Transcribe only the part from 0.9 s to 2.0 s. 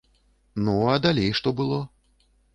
а далей што было?